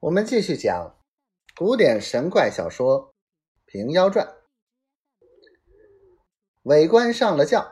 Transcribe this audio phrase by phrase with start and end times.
[0.00, 0.96] 我们继续讲
[1.58, 3.08] 古典神怪小说
[3.66, 4.26] 《平妖传》。
[6.62, 7.70] 伟官上了轿，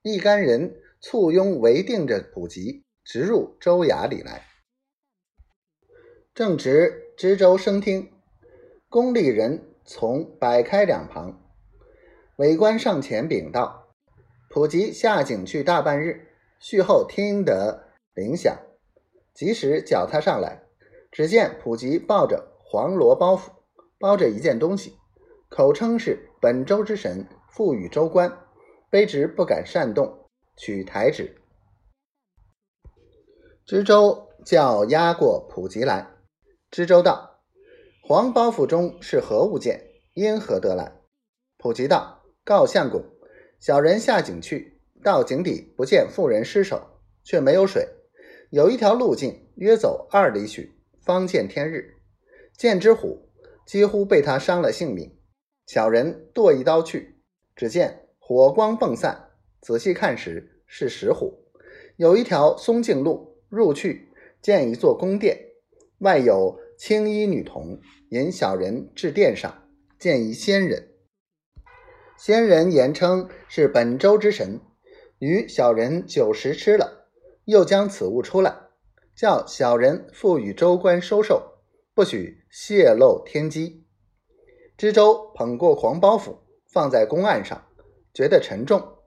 [0.00, 4.46] 一干人簇拥围定着普吉，直入州衙里来。
[6.32, 8.10] 正值知州升听，
[8.88, 11.46] 宫里人从摆开两旁。
[12.36, 13.94] 伟官上前禀道
[14.48, 16.26] ：“普吉下井去大半日，
[16.58, 18.56] 续后听得铃响，
[19.34, 20.62] 及时叫他上来。”
[21.16, 23.44] 只见普吉抱着黄罗包袱，
[23.98, 24.98] 包着一件东西，
[25.48, 28.30] 口称是本州之神赋予州官，
[28.90, 31.40] 卑职不敢擅动，取台旨。
[33.64, 36.06] 知州叫押过普吉来。
[36.70, 37.40] 知州道
[38.04, 39.92] ：“黄包袱中是何物件？
[40.12, 41.00] 因何得来？”
[41.56, 43.02] 普吉道：“告相公，
[43.58, 47.88] 小人下井去，到井底不见妇人尸首，却没有水，
[48.50, 50.74] 有一条路径，约走二里许。”
[51.06, 51.94] 方见天日，
[52.58, 53.30] 见之虎
[53.64, 55.16] 几乎被他伤了性命。
[55.64, 57.20] 小人剁一刀去，
[57.54, 59.30] 只见火光迸散，
[59.60, 61.44] 仔细看时是石虎。
[61.96, 64.08] 有一条松径路入去，
[64.42, 65.38] 见一座宫殿，
[65.98, 67.80] 外有青衣女童
[68.10, 69.68] 引小人至殿上，
[70.00, 70.88] 见一仙人。
[72.18, 74.60] 仙人言称是本州之神，
[75.20, 77.06] 与小人酒食吃了，
[77.44, 78.65] 又将此物出来。
[79.16, 81.54] 叫小人赋予州官收受，
[81.94, 83.82] 不许泄露天机。
[84.76, 86.36] 知州捧过黄包袱，
[86.66, 87.64] 放在公案上，
[88.12, 88.98] 觉得沉重。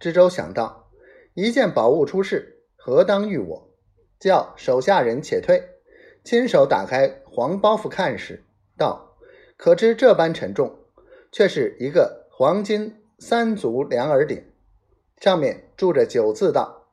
[0.00, 0.90] 知州想到
[1.34, 3.70] 一件宝物出事，何当遇我？
[4.18, 5.62] 叫手下人且退，
[6.24, 8.42] 亲手打开黄包袱看时，
[8.78, 9.18] 道
[9.58, 10.78] ：“可知这般沉重，
[11.30, 14.42] 却是一个黄金三足两耳鼎，
[15.20, 16.88] 上面铸着九字，道：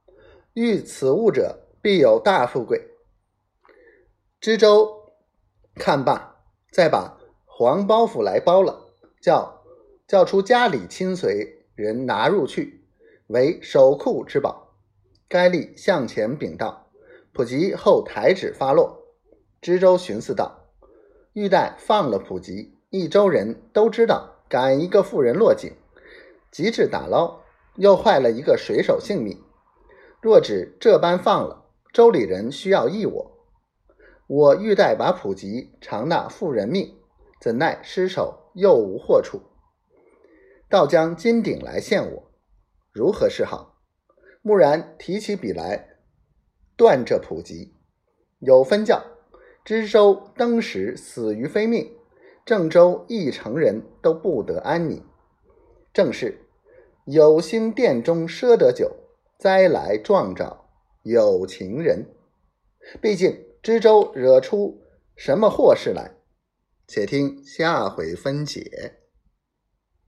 [0.54, 2.88] 遇此物者。”必有大富贵。
[4.42, 5.12] 知州
[5.76, 6.38] 看罢，
[6.72, 8.88] 再把黄包袱来包了，
[9.22, 9.62] 叫
[10.08, 12.84] 叫出家里亲随人拿入去，
[13.28, 14.74] 为守库之宝。
[15.30, 16.90] 该吏向前禀道
[17.32, 19.04] ：“普吉后台旨发落。”
[19.62, 20.66] 知州寻思道
[21.34, 25.72] ：“欲待放了普吉，一州人都知道赶一个妇人落井，
[26.50, 27.42] 及至打捞，
[27.76, 29.40] 又坏了一个水手性命。
[30.20, 31.62] 若只这般放了。”
[31.96, 33.38] 州里人需要义我，
[34.28, 36.94] 我欲待把普吉偿那妇人命，
[37.40, 39.40] 怎奈失手又无祸处，
[40.70, 42.32] 倒将金鼎来献我，
[42.92, 43.78] 如何是好？
[44.44, 45.96] 蓦然提起笔来，
[46.76, 47.78] 断这普吉。
[48.40, 49.02] 有分教，
[49.64, 51.96] 知州登时死于非命，
[52.44, 55.02] 郑州一城人都不得安宁。
[55.94, 56.46] 正是
[57.06, 58.92] 有心殿中赊得酒，
[59.40, 60.65] 灾来撞着。
[61.06, 62.08] 有情人，
[63.00, 64.82] 毕竟知州惹出
[65.16, 66.16] 什么祸事来？
[66.88, 69.05] 且听下回分解。